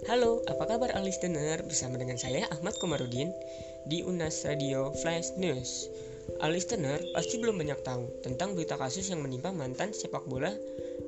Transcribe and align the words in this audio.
Halo, 0.08 0.40
apa 0.48 0.64
kabar 0.64 0.96
all 0.96 1.04
listener? 1.04 1.60
Bersama 1.60 2.00
dengan 2.00 2.16
saya 2.16 2.48
Ahmad 2.48 2.80
Komarudin 2.80 3.36
Di 3.84 4.00
UNAS 4.00 4.48
Radio 4.48 4.96
Flash 5.04 5.36
News 5.36 5.92
All 6.40 6.52
listener 6.52 7.00
pasti 7.12 7.36
belum 7.40 7.60
banyak 7.60 7.80
tahu 7.84 8.24
Tentang 8.24 8.56
berita 8.56 8.80
kasus 8.80 9.08
yang 9.12 9.20
menimpa 9.20 9.52
mantan 9.52 9.92
sepak 9.92 10.24
bola 10.24 10.52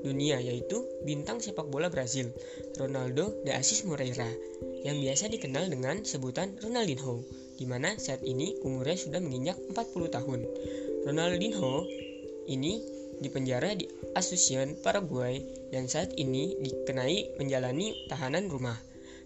dunia 0.05 0.39
Yaitu 0.41 0.85
bintang 1.05 1.41
sepak 1.41 1.69
bola 1.69 1.89
Brazil 1.89 2.33
Ronaldo 2.77 3.43
de 3.45 3.53
Assis 3.57 3.85
Moreira 3.89 4.29
Yang 4.85 4.97
biasa 5.03 5.25
dikenal 5.33 5.65
dengan 5.73 6.05
sebutan 6.05 6.57
Ronaldinho 6.61 7.25
di 7.57 7.65
mana 7.65 7.97
saat 7.97 8.21
ini 8.21 8.53
umurnya 8.61 9.01
sudah 9.01 9.21
menginjak 9.25 9.57
40 9.73 10.13
tahun 10.13 10.41
Ronaldinho 11.09 11.89
ini 12.47 12.97
dipenjara 13.21 13.73
di 13.73 13.89
Asuncion, 14.13 14.77
Paraguay 14.81 15.41
dan 15.73 15.89
saat 15.89 16.13
ini 16.17 16.57
dikenai 16.61 17.37
menjalani 17.41 18.07
tahanan 18.13 18.49
rumah. 18.53 18.77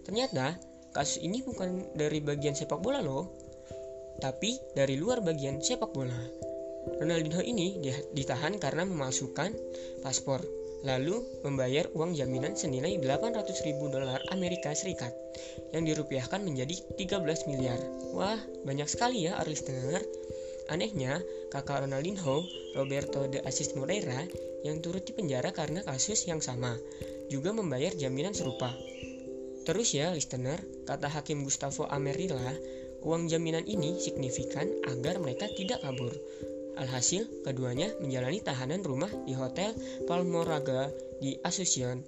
Ternyata 0.07 0.57
kasus 0.95 1.21
ini 1.23 1.43
bukan 1.43 1.91
dari 1.95 2.19
bagian 2.23 2.55
sepak 2.55 2.79
bola 2.79 3.03
loh, 3.03 3.31
tapi 4.19 4.59
dari 4.75 4.99
luar 4.99 5.23
bagian 5.23 5.63
sepak 5.63 5.93
bola. 5.95 6.17
Ronaldinho 6.97 7.45
ini 7.45 7.77
ditahan 8.11 8.57
karena 8.57 8.83
memasukkan 8.83 9.53
paspor, 10.01 10.41
lalu 10.81 11.21
membayar 11.45 11.85
uang 11.93 12.17
jaminan 12.17 12.57
senilai 12.57 12.97
800 12.97 13.67
ribu 13.69 13.93
dolar 13.93 14.17
Amerika 14.33 14.73
Serikat 14.73 15.13
yang 15.71 15.85
dirupiahkan 15.85 16.41
menjadi 16.41 16.81
13 16.97 17.49
miliar. 17.53 17.77
Wah, 18.17 18.41
banyak 18.65 18.89
sekali 18.89 19.29
ya, 19.29 19.37
listener. 19.45 20.01
Anehnya, 20.73 21.21
kakak 21.51 21.85
Ronaldinho, 21.85 22.47
Roberto 22.73 23.27
de 23.27 23.43
Assis 23.43 23.75
Moreira, 23.75 24.25
yang 24.63 24.79
turut 24.79 25.03
dipenjara 25.03 25.51
karena 25.51 25.83
kasus 25.83 26.25
yang 26.25 26.39
sama, 26.39 26.77
juga 27.27 27.51
membayar 27.51 27.91
jaminan 27.93 28.31
serupa. 28.33 28.71
Terus 29.67 29.93
ya, 29.93 30.15
listener, 30.15 30.57
kata 30.89 31.11
Hakim 31.11 31.45
Gustavo 31.45 31.85
Amerilla, 31.85 32.55
uang 33.01 33.29
jaminan 33.29 33.65
ini 33.65 33.97
signifikan 33.97 34.69
agar 34.87 35.17
mereka 35.17 35.49
tidak 35.53 35.81
kabur. 35.81 36.13
Alhasil, 36.79 37.27
keduanya 37.43 37.91
menjalani 37.99 38.39
tahanan 38.41 38.81
rumah 38.81 39.11
di 39.27 39.35
Hotel 39.35 39.75
Palmoraga 40.07 40.89
di 41.19 41.37
Asuncion 41.43 42.01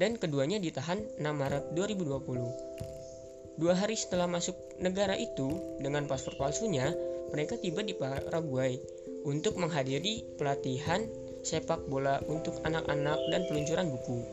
dan 0.00 0.16
keduanya 0.16 0.56
ditahan 0.56 1.00
6 1.20 1.22
Maret 1.22 1.64
2020. 1.76 3.60
Dua 3.60 3.76
hari 3.76 3.92
setelah 3.92 4.24
masuk 4.24 4.56
negara 4.80 5.12
itu 5.20 5.52
dengan 5.84 6.08
paspor 6.08 6.40
palsunya, 6.40 6.96
mereka 7.28 7.60
tiba 7.60 7.84
di 7.84 7.92
Paraguay 7.92 8.80
untuk 9.28 9.60
menghadiri 9.60 10.24
pelatihan 10.40 11.04
sepak 11.44 11.84
bola 11.88 12.20
untuk 12.28 12.56
anak-anak 12.64 13.20
dan 13.28 13.44
peluncuran 13.48 13.92
buku. 13.92 14.24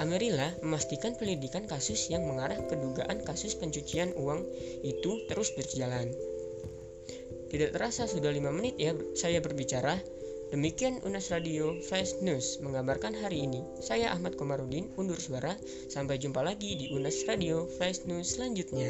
Amerila 0.00 0.54
memastikan 0.64 1.12
penyelidikan 1.18 1.68
kasus 1.68 2.08
yang 2.08 2.24
mengarah 2.24 2.60
ke 2.68 2.74
dugaan 2.78 3.20
kasus 3.26 3.58
pencucian 3.58 4.16
uang 4.16 4.44
itu 4.86 5.26
terus 5.28 5.52
berjalan. 5.52 6.12
Tidak 7.52 7.68
terasa 7.76 8.08
sudah 8.08 8.32
lima 8.32 8.48
menit 8.48 8.80
ya 8.80 8.96
saya 9.12 9.44
berbicara. 9.44 10.00
Demikian 10.52 11.00
Unas 11.08 11.32
Radio 11.32 11.80
Flash 11.80 12.20
News 12.20 12.60
mengabarkan 12.60 13.16
hari 13.16 13.48
ini. 13.48 13.64
Saya 13.80 14.12
Ahmad 14.12 14.36
Komarudin 14.36 14.92
undur 15.00 15.16
suara. 15.16 15.56
Sampai 15.88 16.20
jumpa 16.20 16.44
lagi 16.44 16.76
di 16.76 16.92
Unas 16.92 17.24
Radio 17.24 17.64
Flash 17.64 18.04
News 18.04 18.36
selanjutnya. 18.36 18.88